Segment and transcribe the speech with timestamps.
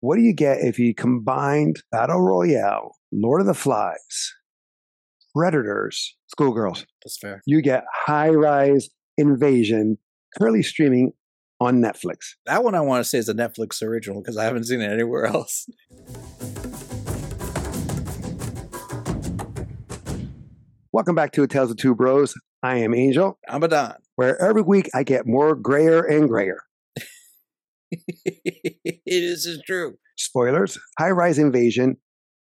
[0.00, 4.32] what do you get if you combined Battle Royale, Lord of the Flies,
[5.36, 6.86] Predators, Schoolgirls?
[7.04, 7.42] That's fair.
[7.46, 9.98] You get High Rise Invasion,
[10.38, 11.12] currently streaming
[11.60, 12.16] on Netflix.
[12.46, 14.90] That one I want to say is a Netflix original because I haven't seen it
[14.90, 15.66] anywhere else.
[20.92, 22.34] Welcome back to Tales of Two Bros.
[22.62, 23.94] I am Angel, I'm Adan.
[24.16, 26.62] where every week I get more grayer and grayer.
[28.24, 29.96] it is is true.
[30.16, 31.96] Spoilers High Rise Invasion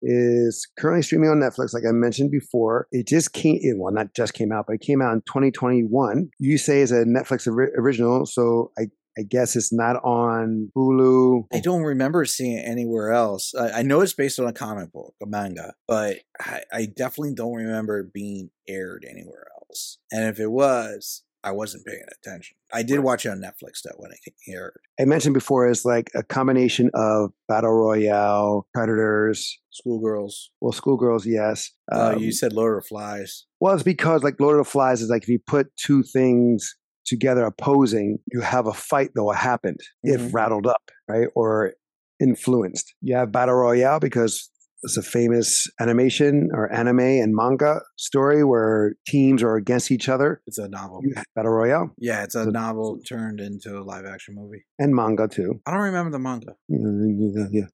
[0.02, 2.86] is currently streaming on Netflix, like I mentioned before.
[2.92, 6.30] It just came, it, well, not just came out, but it came out in 2021.
[6.38, 8.84] You say it's a Netflix ori- original, so I,
[9.18, 11.44] I guess it's not on Hulu.
[11.52, 13.54] I don't remember seeing it anywhere else.
[13.54, 17.34] I, I know it's based on a comic book, a manga, but I, I definitely
[17.34, 19.98] don't remember it being aired anywhere else.
[20.12, 22.56] And if it was, I wasn't paying attention.
[22.72, 24.80] I did watch it on Netflix though when it aired.
[25.00, 30.50] I mentioned before is like a combination of Battle Royale, Predators, Schoolgirls.
[30.60, 31.70] well, Schoolgirls, yes.
[31.92, 33.44] Uh, Um, you said Lord of the Flies.
[33.60, 36.74] Well, it's because like Lord of the Flies is like if you put two things
[37.06, 40.14] together opposing, you have a fight that will happen Mhm.
[40.26, 41.28] if rattled up, right?
[41.36, 41.74] Or
[42.20, 42.94] influenced.
[43.02, 44.50] You have Battle Royale because
[44.82, 50.42] it's a famous animation or anime and manga story where teams are against each other.
[50.46, 51.00] It's a novel.
[51.34, 54.64] Battle Royale Yeah, it's a So- novel turned into a live action movie.
[54.78, 55.60] and manga too.
[55.66, 56.54] I don't remember the manga.
[56.68, 57.66] Yeah, yeah.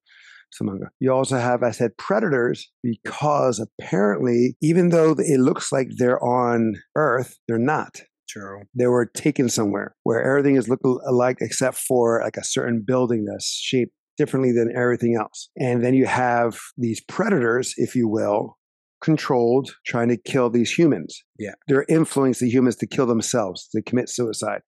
[0.49, 0.89] It's a manga.
[0.99, 6.75] You also have, I said, predators because apparently, even though it looks like they're on
[6.95, 8.01] Earth, they're not.
[8.29, 8.61] True.
[8.73, 13.25] they were taken somewhere where everything is look alike except for like a certain building
[13.25, 15.49] that's shaped differently than everything else.
[15.57, 18.57] And then you have these predators, if you will,
[19.01, 21.23] controlled, trying to kill these humans.
[21.37, 21.53] Yeah.
[21.67, 24.61] They're influencing the humans to kill themselves, to commit suicide.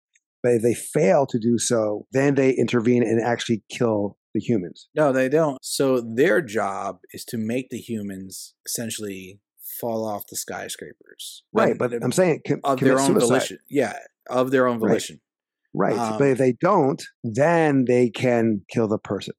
[0.44, 4.90] But if they fail to do so, then they intervene and actually kill the humans.
[4.94, 5.58] No, they don't.
[5.64, 9.40] So their job is to make the humans essentially
[9.80, 11.44] fall off the skyscrapers.
[11.54, 11.78] Right.
[11.78, 13.28] But I'm saying com- of their own suicide.
[13.28, 13.58] volition.
[13.70, 13.98] Yeah,
[14.30, 15.16] of their own volition.
[15.16, 15.22] Right.
[15.97, 19.33] Um, but if they don't, then they can kill the person.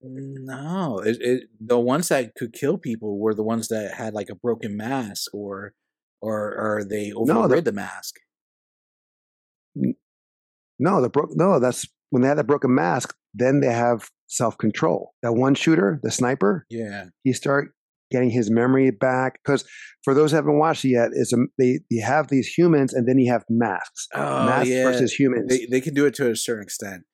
[0.00, 4.28] No, it, it, the ones that could kill people were the ones that had like
[4.30, 5.72] a broken mask or
[6.20, 8.14] or or they No, overrid the- the mask.
[10.78, 14.56] No, the bro- no, that's when they had that broken mask, then they have self
[14.58, 15.12] control.
[15.22, 17.06] That one shooter, the sniper, Yeah.
[17.24, 17.72] he start
[18.10, 19.40] getting his memory back.
[19.44, 19.64] Because
[20.04, 23.08] for those who haven't watched it yet, is a, they you have these humans and
[23.08, 24.82] then you have masks, Oh, masks yeah.
[24.82, 27.04] versus humans, They they can do it to a certain extent.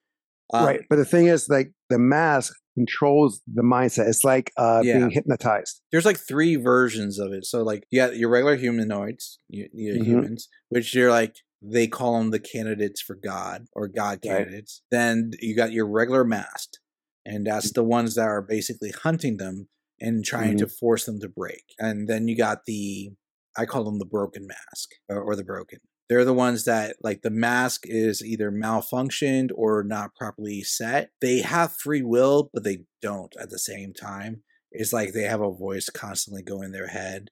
[0.52, 0.80] Um, right?
[0.90, 4.08] But the thing is, like the mask controls the mindset.
[4.08, 4.98] It's like uh, Yeah.
[4.98, 5.80] being hypnotized.
[5.92, 7.44] there's like three versions of it.
[7.46, 10.04] So like you got your regular humanoids, you, you Mhm.
[10.04, 14.22] humans, which you're like they call them the candidates for God or God Right.
[14.22, 14.82] candidates.
[14.90, 16.78] Then you got your regular masked,
[17.24, 19.68] and that's the ones that are basically hunting them
[20.04, 21.64] and trying to force them to break.
[21.78, 23.10] And then you got the
[23.56, 25.78] I call them the broken mask or, or the broken.
[26.08, 31.10] They're the ones that like the mask is either malfunctioned or not properly set.
[31.20, 34.42] They have free will, but they don't at the same time.
[34.70, 37.30] It's like they have a voice constantly going in their head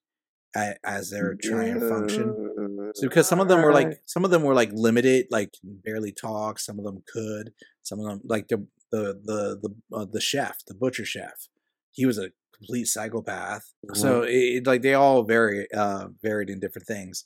[0.55, 2.93] as they're trying to function.
[2.95, 6.13] So because some of them were like some of them were like limited, like barely
[6.13, 6.59] talk.
[6.59, 7.53] Some of them could.
[7.83, 11.49] Some of them like the the the the uh, the chef, the butcher chef.
[11.91, 12.31] He was a
[12.63, 13.63] complete psychopath.
[13.95, 17.25] So it, it- like they all vary uh varied in different things.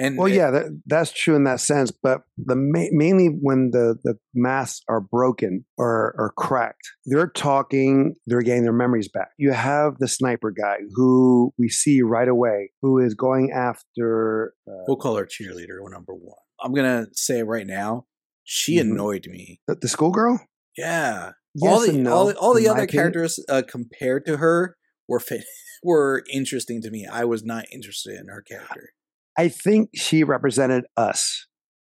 [0.00, 1.90] And Well, it- yeah, that, that's true in that sense.
[1.90, 8.14] But the ma- mainly when the the masks are broken or or cracked, they're talking,
[8.26, 9.30] they're getting their memories back.
[9.38, 14.54] You have the sniper guy who we see right away, who is going after.
[14.68, 16.38] Uh, we'll call her cheerleader number one.
[16.62, 18.06] I'm gonna say it right now.
[18.44, 18.92] She Mhm.
[18.92, 19.60] annoyed me.
[19.66, 20.40] the, the schoolgirl.
[20.76, 21.32] Yeah.
[21.54, 24.76] Yes all the no, all, all the other characters uh, compared to her
[25.08, 25.44] were fit,
[25.82, 27.06] were interesting to me.
[27.10, 28.90] I was not interested in her character.
[29.36, 31.46] I think she represented us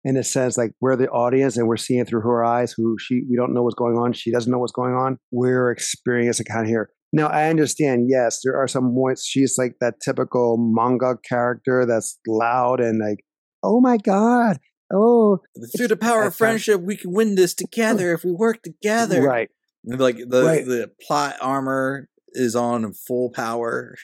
[0.04, 2.72] in a sense, like we're the audience and we're seeing through her eyes.
[2.76, 4.12] Who she we don't know what's going on.
[4.12, 5.18] She doesn't know what's going on.
[5.32, 6.90] We're experiencing kind of here.
[7.12, 8.06] Now I understand.
[8.08, 9.26] Yes, there are some points.
[9.26, 13.24] She's like that typical manga character that's loud and like,
[13.64, 14.58] oh my god,
[14.92, 15.40] oh
[15.76, 17.64] Through the power of friendship, we can win this oh.
[17.64, 19.22] together if we work together.
[19.22, 19.48] right.
[19.84, 20.64] Like the Right.
[20.64, 23.96] the plot armor is on full power.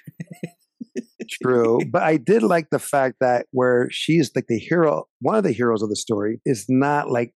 [1.43, 5.45] True, but I did like the fact that where she's like the hero, one of
[5.45, 7.33] the heroes of the story is not like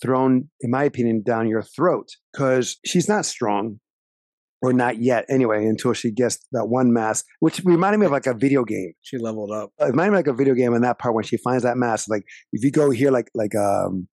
[0.00, 3.80] thrown, in my opinion, down your throat because she's not strong,
[4.62, 8.26] or not yet anyway, until she gets that one mask, which reminded me of like
[8.26, 8.92] a video game.
[9.02, 9.70] She leveled up.
[9.78, 12.06] It reminded me like a video game in that part when she finds that mask.
[12.08, 14.08] Like if you go here, like like um,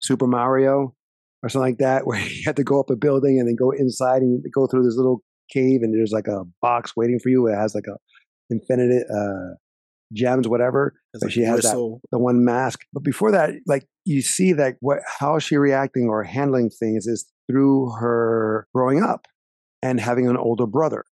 [0.00, 0.94] Super Mario,
[1.42, 3.70] or something like that, where you had to go up a building and then go
[3.70, 7.46] inside and go through this little cave and there's like a box waiting for you.
[7.46, 7.96] It has like a
[8.52, 9.54] infinite uh,
[10.12, 10.94] gems, whatever.
[11.20, 11.74] Like she has that
[12.12, 12.80] the one mask.
[12.92, 17.26] But before that, like you see that what how she reacting or handling things is
[17.50, 19.26] through her growing up
[19.82, 21.04] and having an older brother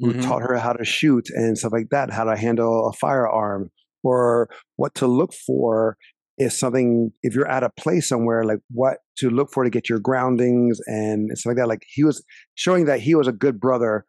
[0.00, 0.22] who Mhm.
[0.22, 3.70] taught her how to shoot and stuff like that, how to handle a firearm
[4.04, 5.96] or what to look for
[6.38, 9.88] is something if you're at a place somewhere like what to look for to get
[9.88, 12.24] your groundings and stuff like that like he was
[12.54, 14.06] showing that he was a good brother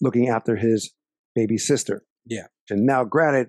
[0.00, 0.92] looking after his
[1.34, 2.02] baby sister.
[2.26, 2.46] Yeah.
[2.68, 3.48] and now granted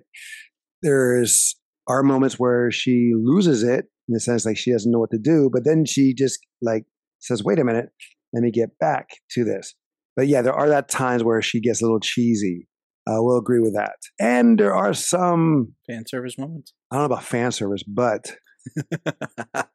[0.82, 1.56] there's
[1.88, 5.18] are moments where she loses it in the sense like she doesn't know what to
[5.18, 6.84] do but then she just like
[7.20, 7.90] says wait a minute
[8.32, 9.74] let me get back to this.
[10.16, 12.68] But yeah there are that times where she gets a little cheesy
[13.06, 16.72] uh, we'll agree with that and there are some fan service moments.
[16.90, 18.32] i don't know about fan service but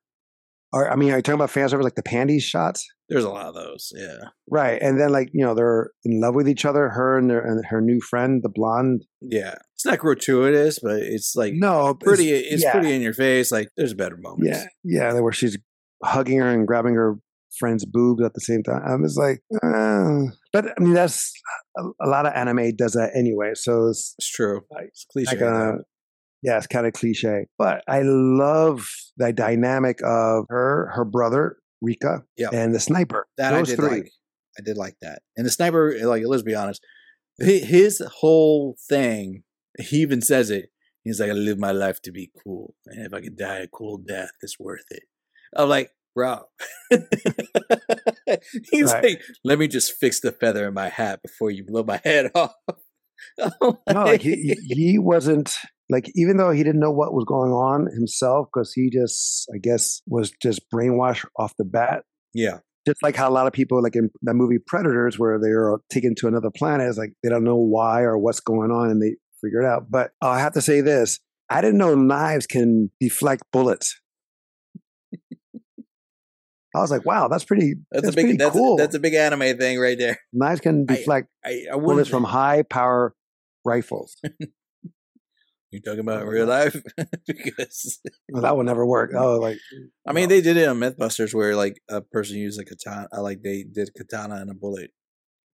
[0.74, 3.29] are, i mean are you talking about fan service like the panties shots There's a
[3.29, 3.91] lot of those.
[3.95, 4.29] Yeah.
[4.50, 7.39] right and then like you know they're in love with each other her and, their,
[7.39, 9.56] and her new friend the blonde Yeah.
[9.75, 12.71] It's not gratuitous, but it's like no it's- pretty it's yeah.
[12.71, 13.51] pretty in your face.
[13.51, 14.65] Like there's better moments.
[14.83, 15.56] Yeah, yeah, where she's
[16.03, 17.18] hugging her and grabbing her
[17.59, 18.81] friend's boobs at the same time.
[18.86, 21.31] I was like, uh, but I mean, that's
[21.77, 23.51] a, a lot of anime does that anyway.
[23.56, 24.62] So it's It's true.
[24.71, 25.31] Like- It's cliche.
[25.31, 25.77] like a,
[26.44, 27.48] yeah, it's kind of cliche.
[27.57, 28.88] But I love
[29.18, 32.54] the dynamic of her, her brother Rika, Yep.
[32.54, 33.27] and the sniper.
[33.38, 33.89] that Those I did three.
[33.89, 34.12] like.
[34.60, 35.21] I did like that.
[35.36, 36.81] And the sniper, like, let's be honest,
[37.39, 39.44] his whole thing,
[39.80, 40.69] he even says it.
[41.03, 42.74] He's like, I live my life to be cool.
[42.88, 45.03] And if I could die a cool death, it's worth it.
[45.56, 46.41] I'm like, bro.
[48.71, 49.03] He's Right.
[49.03, 52.31] like, let me just fix the feather in my hat before you blow my head
[52.35, 52.53] off.
[53.39, 55.53] I'm no, like he, he- he wasn't
[55.89, 59.57] like even though he didn't know what was going on himself because he just I
[59.59, 62.03] guess was just brainwashed off the bat.
[62.33, 62.59] yeah.
[62.87, 66.15] just like how a lot of people like in the movie predators where they're taken
[66.15, 69.15] to another planet is like they don't know why or what's going on and they
[69.41, 71.19] figure it out but uh, i have to say this
[71.49, 73.99] i didn't know knives can deflect bullets
[76.77, 78.75] i was like wow that's pretty That's, that's, a big that's, cool.
[78.75, 80.19] a, that's a big anime thing right there.
[80.33, 83.15] knives can deflect I, I bullets from high power
[83.65, 84.18] rifles.
[85.69, 86.81] You talking about real life?
[87.27, 88.00] because
[88.31, 89.12] well, that would never work.
[89.15, 89.57] Oh like
[90.07, 93.21] I mean, they did it on MythBusters where like a person used a katana, uh,
[93.21, 94.91] like they did katana and a bullet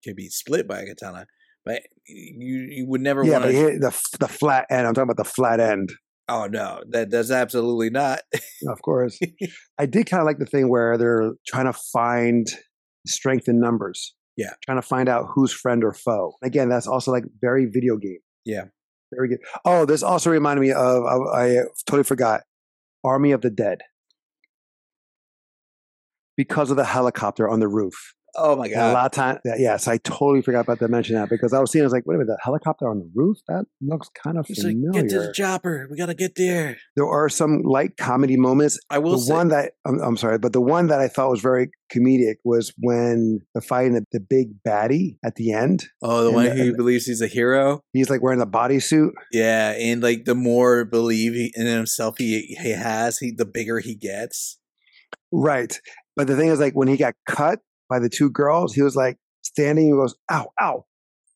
[0.04, 1.28] can be split by a katana,
[1.66, 5.24] but you you would never yeah want to the the flat end i'm talking about
[5.24, 5.92] the flat end
[6.32, 8.22] Oh no, that that's absolutely not.
[8.68, 9.20] of course
[9.78, 12.48] I did kind of like the thing where they're trying to find
[13.06, 14.16] strength in numbers.
[14.38, 14.54] Yeah.
[14.64, 16.34] Trying to find out who's friend or foe.
[16.42, 18.20] Again, that's also like very video game.
[18.46, 18.66] Yeah.
[19.14, 19.40] Very good.
[19.66, 22.42] Oh, this also reminded me of, of I totally forgot
[23.04, 23.80] Army of the Dead.
[26.38, 28.16] Because of the helicopter on the roof.
[28.36, 31.30] Oh my And a lot of time, yes, I totally forgot about to mention that
[31.30, 33.38] because I was seeing, I was like, wait a minute, the helicopter on the roof?
[33.48, 34.92] That looks kind of like, familiar.
[34.92, 35.88] get to the chopper.
[35.90, 36.78] We gotta get there.
[36.96, 40.38] there are some light comedy moments I will the say, one that I'm, I'm sorry,
[40.38, 44.20] but the one that I thought was very comedic was when the fighting the, the
[44.20, 45.86] big baddie at the end.
[46.02, 47.82] oh, the one the- who believes he's a hero.
[47.94, 49.12] He's like wearing the bodysuit.
[49.32, 53.80] Yeah, and like the more believe he, in himself he he has, he the bigger
[53.80, 54.58] he gets.
[55.32, 55.80] Right.
[56.16, 57.60] But the thing is, like when he got cut
[57.92, 59.86] by the two girls, he was like standing.
[59.88, 60.86] He goes, "Ow, ow,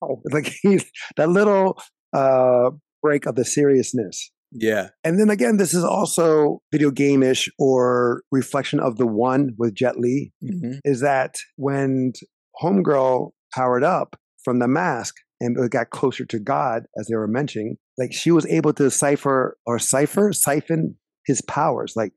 [0.03, 0.85] ow!" Like he's
[1.17, 1.79] that little
[2.13, 2.71] uh,
[3.03, 4.31] break of the seriousness.
[4.57, 9.75] Yeah, And then again, this is also video game-ish or reflection of the one with
[9.75, 10.31] Jet Li.
[10.41, 12.13] hmm is that when
[12.61, 17.75] Homegirl powered up from the mask and got closer to God, as they were mentioning,
[17.97, 22.13] like she was able to cipher or cipher, siphon his powers, like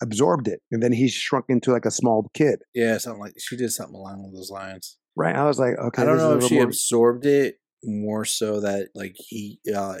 [0.00, 0.60] absorbed it.
[0.70, 2.60] And then he shrunk into like a small kid.
[2.74, 4.98] yeah, something like she did something along those lines.
[5.16, 5.36] Right.
[5.36, 6.02] I was like, okay.
[6.02, 9.98] I don't is know if she more- absorbed it more so that like he uh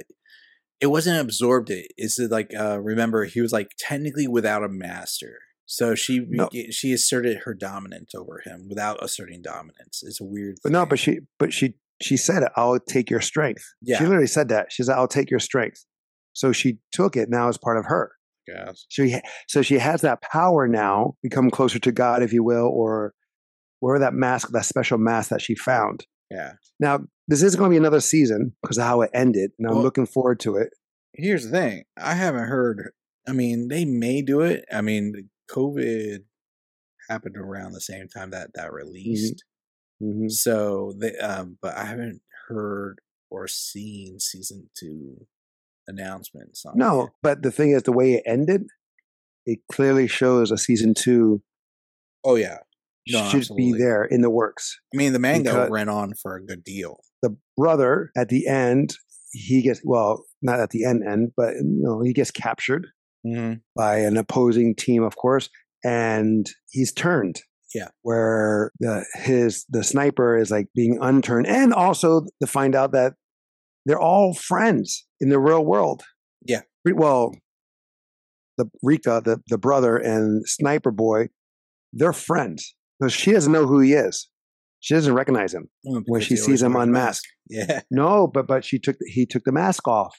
[0.80, 1.70] it wasn't absorbed.
[1.70, 5.38] It's it like uh remember he was like technically without a master.
[5.66, 6.48] So she No.
[6.70, 10.02] she asserted her dominance over him without asserting dominance.
[10.02, 12.50] It's a weird but no, but she, but she, she said it.
[12.56, 13.64] I'll take your strength.
[13.80, 13.98] Yeah.
[13.98, 14.66] She literally said that.
[14.70, 15.84] She said, I'll take your strength.
[16.34, 18.12] So she took it now as part of her.
[18.46, 18.86] Yes.
[18.88, 19.18] She,
[19.48, 23.14] so she has that power now, become closer to God, if you will, or
[23.80, 26.06] wear that mask, that special mask that she found.
[26.30, 26.52] Yeah.
[26.80, 29.74] Now, this is going to be another season because of how it ended, and I'm
[29.74, 30.70] Well- looking forward to it.
[31.14, 31.84] Here's the thing.
[31.96, 32.92] I haven't heard
[33.28, 34.64] I mean, they may do it.
[34.72, 36.24] I mean, COVID
[37.08, 39.44] happened around the same time that that released.
[40.02, 40.28] Mhm.
[40.30, 45.26] So they um but I haven't heard or seen season 2
[45.88, 48.64] announcements on No, but the thing is, the way it ended,
[49.46, 51.42] it clearly shows a season two
[52.24, 52.58] Oh yeah,
[53.08, 53.72] No, should absolutely.
[53.72, 54.78] be there in the works.
[54.94, 57.00] I mean the manga ran on for a good deal.
[57.22, 58.94] The brother at the end,
[59.32, 62.88] he gets well, not at the end end, but you know, he gets captured
[63.24, 63.54] Mm-hmm.
[63.76, 65.48] by an opposing team, of course,
[65.84, 67.40] and he's turned.
[67.72, 67.88] Yeah.
[68.02, 73.14] Where the his the sniper is like being unturned, and also to find out that
[73.86, 76.02] they're all friends in the real world.
[76.46, 76.60] Yeah.
[76.84, 77.32] Well,
[78.58, 81.28] the Rika, the the brother and sniper boy,
[81.92, 82.74] they're friends.
[83.02, 84.28] So she doesn't know who he is.
[84.80, 85.68] She doesn't recognize him.
[85.86, 87.26] Oh, when she sees him unmasked.
[87.48, 90.16] Yeah, No, but but she took he took the mask off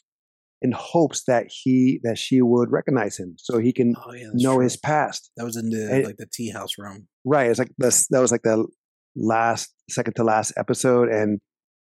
[0.62, 4.56] in hopes that he that she would recognize him, so he can oh yeah, know
[4.56, 4.64] true.
[4.64, 5.32] his past.
[5.38, 7.08] That was in the And- like the tea house room.
[7.26, 7.50] Right.
[7.50, 8.08] It's like this.
[8.10, 8.66] That was like the
[9.16, 11.40] last, second to last episode, and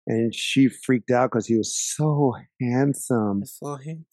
[0.07, 3.45] and she freaked out because he was so handsome.
[3.45, 4.07] Saw him.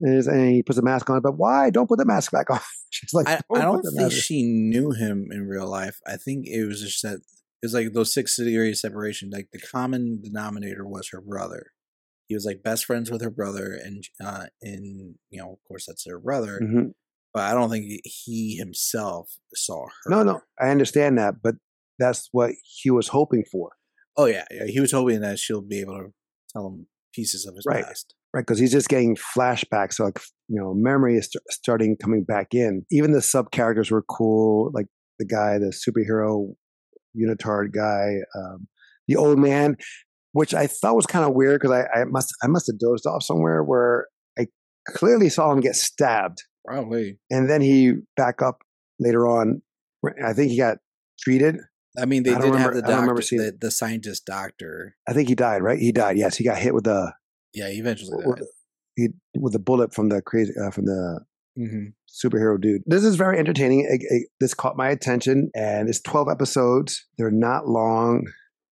[0.00, 1.70] And, and he puts a mask on, but why?
[1.70, 2.60] Don't put the mask back on.
[2.90, 6.00] She's like, I, I don't think she knew him in real life.
[6.06, 7.20] I think it was just that
[7.62, 9.30] it was like those six degrees separation.
[9.30, 11.72] Like the common denominator was her brother.
[12.28, 15.86] He was like best friends with her brother, and uh, and you know, of course,
[15.86, 16.60] that's her brother.
[16.62, 16.92] Mhm.
[17.32, 20.10] But I don't think he himself saw her.
[20.10, 21.54] No, no, I understand that, but
[21.98, 23.72] that's what he was hoping for,
[24.16, 24.66] Oh yeah, yeah.
[24.66, 26.06] He was hoping that she'll be able to
[26.52, 27.84] tell him pieces of his Right.
[27.84, 28.14] past.
[28.34, 28.40] right?
[28.42, 32.48] Because he's just getting flashbacks, so like you know, memory is st- starting coming back
[32.52, 32.84] in.
[32.90, 34.86] Even the sub characters were cool, like
[35.18, 36.54] the guy, the superhero
[37.16, 38.68] unitard guy, um,
[39.08, 39.76] the old man,
[40.32, 43.06] which I thought was kind of weird because I, I must I must have dozed
[43.06, 44.06] off somewhere where
[44.38, 44.46] I
[44.88, 47.18] clearly saw him get stabbed, Probably.
[47.30, 48.58] and then he back up
[49.00, 49.62] later on.
[50.24, 50.78] I think he got
[51.20, 51.56] treated.
[51.98, 54.24] I mean, they I did remember- have the I remember doctor, seeing- the, the scientist
[54.26, 54.96] doctor.
[55.08, 55.62] I think he died.
[55.62, 55.78] Right?
[55.78, 56.18] He died.
[56.18, 57.14] Yes, he got hit with a
[57.54, 58.46] Yeah, he eventually with, died.
[58.96, 61.20] he, with a bullet from the crazy uh, from the
[61.56, 61.86] hmm
[62.22, 62.80] superhero dude.
[62.86, 63.80] This is very entertaining.
[63.80, 67.04] It- it- this caught my attention, and it's 12 episodes.
[67.18, 68.24] They're not long,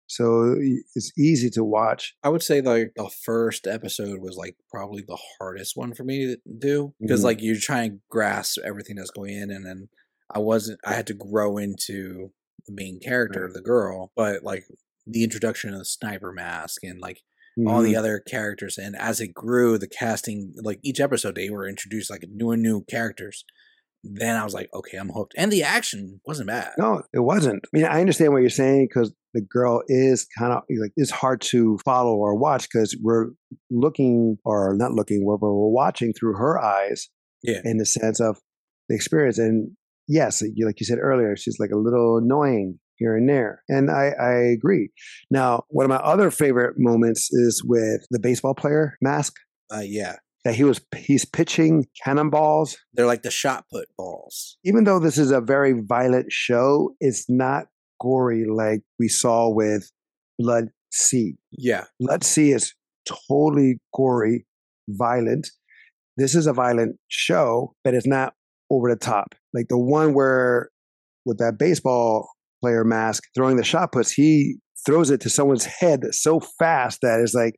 [0.07, 0.55] so
[0.95, 2.15] it's easy to watch.
[2.23, 6.25] I would say like the first episode was like probably the hardest one for me
[6.25, 7.25] to do because Mhm.
[7.25, 9.88] like you're trying to grasp everything that's going in, and then
[10.33, 10.79] I wasn't.
[10.85, 12.31] I had to grow into
[12.69, 14.63] the main character, of the girl, but like
[15.07, 17.21] the introduction of the sniper mask and like
[17.67, 17.85] all Mhm.
[17.85, 22.09] the other characters, and as it grew, the casting like each episode they were introduced
[22.09, 23.43] like new and new characters.
[24.01, 26.71] Then I was like, okay, I'm hooked, and the action wasn't bad.
[26.77, 27.65] No, it wasn't.
[27.65, 31.11] I mean, I understand what you're saying because the girl is kind of like it's
[31.11, 33.31] hard to follow or watch because we're
[33.69, 37.09] looking or not looking, we're, we're watching through her eyes
[37.43, 37.59] Yeah.
[37.65, 38.39] in the sense of
[38.88, 39.38] the experience.
[39.38, 39.75] And
[40.09, 43.63] yes, like you said earlier, she's like a little annoying here and there.
[43.69, 44.89] And I, I agree.
[45.31, 49.35] Now, one of my other favorite moments is with the baseball player mask
[49.73, 52.75] Uh, yeah, that he was he's pitching cannonballs.
[52.93, 54.57] they're like the shot put balls.
[54.65, 57.67] Even though this is a very violent show, it's not
[58.01, 59.91] gory like we saw with
[60.37, 61.35] Blood Sea.
[61.51, 62.73] Yeah, Blood-C is
[63.29, 64.45] totally gory,
[64.89, 65.47] violent.
[66.17, 68.33] This is a violent show, but it's not
[68.69, 69.35] over the top.
[69.53, 70.69] Like the one where
[71.25, 72.29] with that baseball
[72.61, 77.19] player mask throwing the shot puts, he throws it to someone's head so fast that
[77.19, 77.55] it's like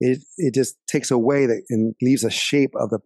[0.00, 2.98] it it just takes away the, and leaves a shape of the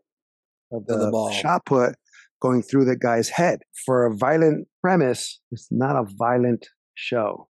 [0.73, 1.31] of the, Of the ball.
[1.33, 1.95] shot put
[2.43, 3.61] going through the guy's head.
[3.87, 7.49] For a violent premise, it's not a violent show.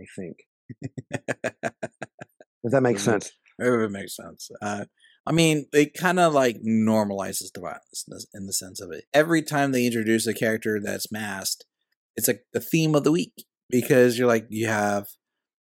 [0.00, 0.36] I think.
[2.62, 3.04] Does that makes Mhm.
[3.04, 3.32] sense.
[3.58, 4.50] It makes sense.
[4.60, 4.84] Uh,
[5.26, 9.04] I mean, it kind of like normalizes the violence in the- sense of it.
[9.14, 11.64] Every time they introduce a character that's masked,
[12.16, 13.32] it's like the theme of the week
[13.70, 15.06] because you're like you have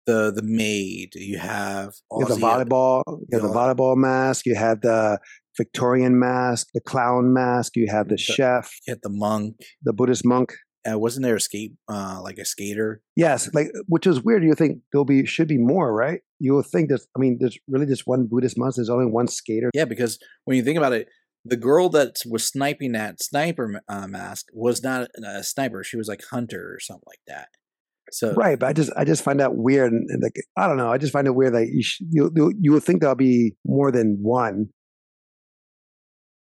[0.06, 4.56] the the maid, you have You have the volleyball, you have the volleyball mask, you
[4.56, 5.20] have the
[5.58, 9.56] Victorian mask, the clown mask, you have the The- chef, you have the monk.
[9.84, 10.54] the Buddhist monk.
[10.90, 13.02] Uh, wasn't there a skate uh, like a skater?
[13.16, 14.44] Yes, like which is weird.
[14.44, 16.22] You think there'll be should be more, right?
[16.40, 17.06] You will think there's.
[17.16, 18.76] I mean, there's really just one Buddhist monk.
[18.76, 19.70] There's only one skater.
[19.74, 21.08] Yeah, because when you think about it,
[21.44, 26.08] the girl that was sniping that sniper uh, mask was not a sniper; she was
[26.08, 27.50] like hunter or something like that.
[28.12, 30.78] So Right, but I just I just find that weird, and, and like I don't
[30.78, 33.16] know, I just find it weird that you sh- you you, you would think there'll
[33.16, 34.70] be more than one.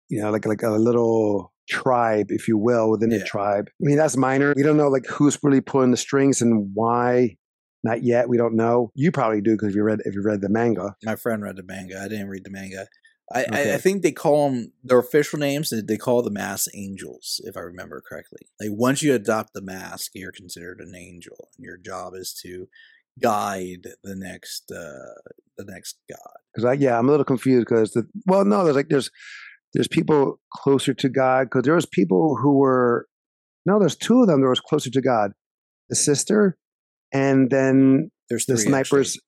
[0.08, 3.18] You know, like like a little tribe, if you will, within Yeah.
[3.18, 3.66] the tribe.
[3.68, 4.52] I mean, that's minor.
[4.56, 7.36] We don't know like who's really pulling the strings and why.
[7.84, 8.28] Not yet.
[8.28, 8.90] We don't know.
[8.94, 10.96] You probably do because you read if you read the manga.
[11.04, 12.00] my friend read the manga.
[12.00, 12.88] I didn't read the manga.
[13.32, 13.74] I, I, Okay.
[13.74, 15.70] I think they call them their official names.
[15.70, 18.42] They call the mask angels, if I remember correctly.
[18.60, 22.68] Like once you adopt the mask, you're considered an angel, and your job is to
[23.20, 26.36] guide the next uh the next god.
[26.52, 29.10] Because I yeah, I'm a little confused because the well, no, there's like there's
[29.76, 33.06] there's people closer to God because there was people who were
[33.66, 35.32] no, there's two of them that was closer to God,
[35.90, 36.56] the sister,
[37.12, 39.10] and then There's the snipers.
[39.16, 39.22] actually.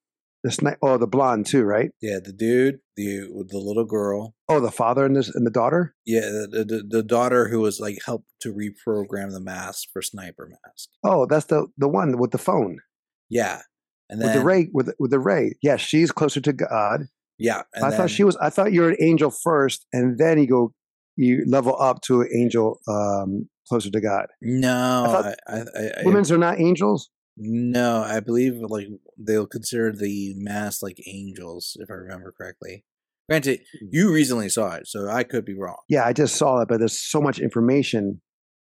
[0.45, 0.78] The snipe.
[0.81, 1.90] Oh, the blonde too, right?
[2.00, 4.37] Yeah, the dude, the the little girl.
[4.49, 5.97] Oh, the father and this and the daughter.
[6.07, 10.49] Yeah, the, the the daughter who was like helped to reprogram the mask for sniper
[10.49, 10.90] mask.
[11.02, 12.78] Oh, that's the the one with the phone
[13.28, 13.62] Yeah,
[14.09, 15.55] and with the ray with with the ray.
[15.61, 17.09] Yes, she's closer to God.
[17.38, 18.37] Yeah, and I then, thought she was.
[18.37, 20.73] I thought you're an angel first, and then you go,
[21.16, 24.26] you level up to an angel um, closer to God.
[24.40, 27.11] No, I thought I, I, I Women's are not angels.
[27.37, 32.85] no, I believe like they'll consider the mass like angels, if I remember correctly.
[33.28, 33.87] Granted, Hmm.
[33.90, 35.76] you recently saw it, so I could be wrong.
[35.88, 38.21] Yeah, I just saw it, but there's so much information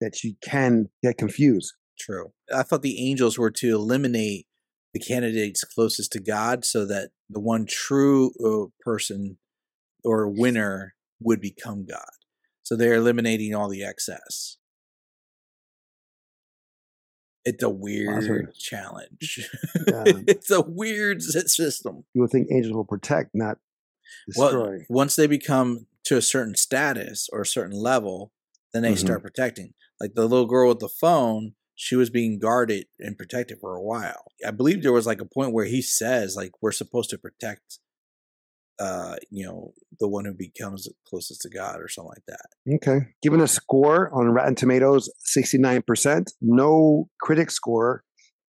[0.00, 1.72] that you can get confused.
[1.98, 2.32] True.
[2.54, 4.46] I thought the angels were to eliminate
[4.96, 9.36] the candidates closest to God so that the one true uh, person
[10.02, 12.00] or winner would become God.
[12.62, 14.56] So they're eliminating all the excess.
[17.44, 19.46] It's a weird challenge.
[19.86, 20.04] Yeah.
[20.26, 22.04] it's a weird system.
[22.14, 23.58] You would think angels will protect, not
[24.34, 24.86] Well, destroy.
[24.88, 28.32] once they become to a certain status or a certain level,
[28.72, 28.98] then they Mhm.
[28.98, 29.74] start protecting.
[30.00, 33.82] Like the little girl with the phone, she was being guarded and protected for a
[33.82, 34.24] while.
[34.44, 37.78] I believe there was like a point where he says like we're supposed to protect
[38.78, 42.74] uh you know the one who becomes closest to God or something like that.
[42.76, 43.06] Okay.
[43.22, 46.32] Given a score on Rotten Tomatoes, 69%.
[46.40, 48.02] No critic score,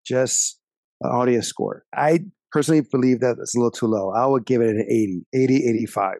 [0.05, 0.59] just
[1.01, 1.83] an audience score.
[1.95, 4.11] I personally believe that it's a little too low.
[4.11, 6.15] I would give it an 80, 80, 85.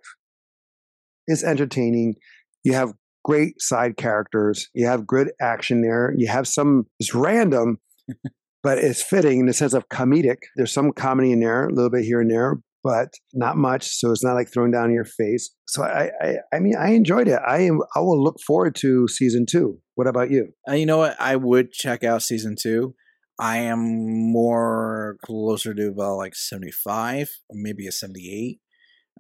[1.27, 2.15] It's entertaining.
[2.63, 2.93] You have
[3.27, 4.69] great side characters.
[4.73, 6.13] You have good action there.
[6.15, 7.79] You have some, it's random,
[8.63, 10.37] but it's fitting in the sense of comedic.
[10.55, 12.55] There's some comedy in there, a little bit here and there,
[12.85, 13.87] but not much.
[13.87, 15.53] So it's not like thrown down in your face.
[15.67, 17.39] So I, I, I mean, I enjoyed it.
[17.45, 19.79] I am, I will look forward to season two.
[19.95, 20.53] What about you?
[20.67, 21.19] Uh, you know what?
[21.19, 22.95] I would check out season two.
[23.39, 28.59] I am more closer to about like 75, maybe a 78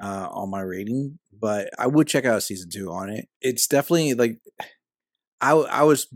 [0.01, 3.27] uh, on my rating, but I would check out season two on it.
[3.41, 4.39] It's definitely like,
[5.41, 6.07] I I was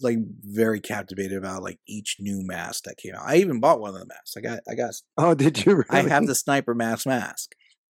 [0.00, 3.22] like very captivated about like each new mask that came out.
[3.26, 4.34] I even bought one of the masks.
[4.36, 5.74] I got, I got, Oh, did you?
[5.76, 5.86] Really?
[5.90, 7.50] I have the sniper mask mask,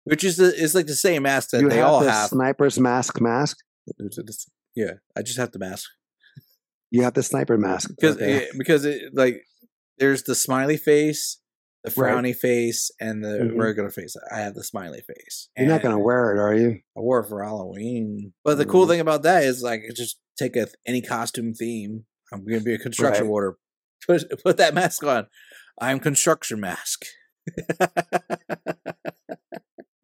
[0.03, 2.29] which is the, it's like the same mask that You they have all the have.
[2.29, 3.57] sniper's mask mask.
[4.75, 5.89] Yeah, I just have the mask.
[6.91, 8.35] You have the sniper mask because Okay.
[8.43, 9.43] it, because it like
[9.97, 11.39] there's the smiley face,
[11.83, 12.13] the Right.
[12.13, 13.57] frowny face, and the Mhm.
[13.59, 14.15] regular face.
[14.31, 15.49] I have the smiley face.
[15.57, 16.79] You're not going to wear it, are you?
[16.95, 18.33] I wore it for Halloween.
[18.43, 18.89] But the cool Mm.
[18.89, 22.05] thing about that is like just take a any costume theme.
[22.31, 23.31] I'm gonna be a construction Right.
[23.31, 23.59] worker.
[24.07, 25.27] Put put that mask on.
[25.79, 27.05] I'm construction mask.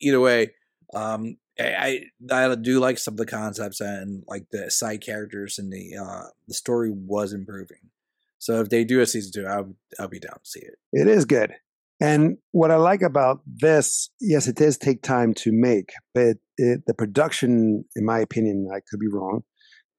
[0.02, 0.52] Either way,
[0.94, 5.58] um, I, I I do like some of the concepts and like the side characters
[5.60, 7.90] and the uh the story was improving.
[8.38, 10.76] So if they do a season two, I'll I'll be down to see it.
[10.94, 11.54] It is good.
[12.02, 16.82] And what I like about this, yes, it does take time to make, but it,
[16.88, 19.42] the production, in my opinion, I could be wrong,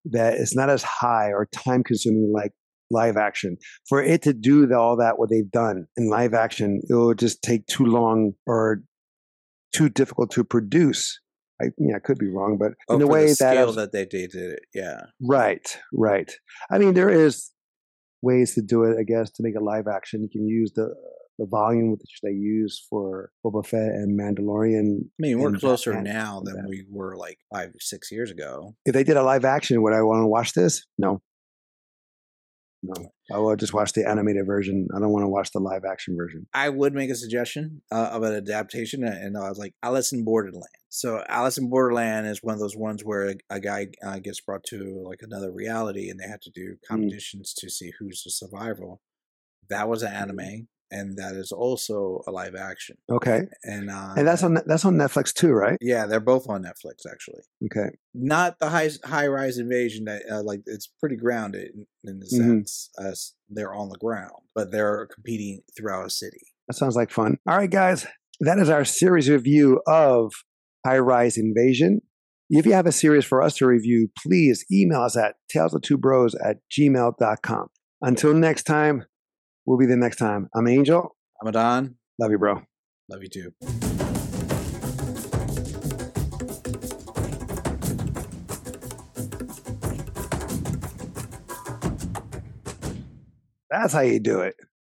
[0.06, 2.52] that it's not as high or time consuming like
[2.90, 3.56] live action.
[3.88, 7.12] For it to do the, all that, what they've done in live action, it will
[7.14, 8.82] just take too long or
[9.74, 11.20] too difficult to produce.
[11.60, 13.68] I, yeah, I could be wrong, but Oh, in a for way the that, scale
[13.68, 15.02] I've- that they did it, yeah.
[15.20, 16.32] Right, right.
[16.70, 17.50] I mean, there is
[18.22, 20.22] ways to do it, I guess, to make it live action.
[20.22, 20.94] You can use the
[21.40, 25.00] the volume which they use for Boba Fett and Mandalorian.
[25.00, 28.76] I mean, we're closer Batman now than we were like five, six years ago.
[28.84, 30.86] If they did a live action, would I want to watch this?
[30.98, 31.22] No.
[32.82, 33.12] No.
[33.32, 34.88] I will just watch the animated version.
[34.94, 36.46] I don't want to watch the live action version.
[36.54, 40.24] I would make a suggestion uh, of an adaptation, and I was like Alice in
[40.24, 40.64] Borderland.
[40.88, 44.40] So Alice in Borderland is one of those ones where a, a guy uh, gets
[44.40, 46.88] brought to like another reality, and they have to do Mm.
[46.88, 49.02] competitions to see who's the survival.
[49.68, 52.96] That was an anime, and that is also a live action.
[53.10, 53.42] Okay.
[53.64, 55.76] And uh, And that's on that's on Netflix too, right?
[55.80, 57.42] yeah, they're both on Netflix actually.
[57.66, 57.96] Okay.
[58.14, 62.26] Not the high high rise invasion that uh, like it's pretty grounded in, in the
[62.26, 62.36] Mhm.
[62.46, 66.40] sense as they're on the ground, but they're competing throughout a city.
[66.68, 67.38] That sounds like fun.
[67.48, 68.06] All right, guys.
[68.40, 70.32] That is our series review of
[70.86, 72.00] High Rise Invasion.
[72.48, 75.82] If you have a series for us to review, please email us at tales of
[75.82, 77.66] two bros at gmail.com.
[78.02, 79.04] Until next time,
[79.66, 80.48] we'll be the next time.
[80.54, 81.16] I'm Angel.
[81.40, 81.96] I'm Adan.
[82.18, 82.62] Love you, bro.
[83.08, 83.52] Love you too.
[93.70, 94.56] That's how you do it.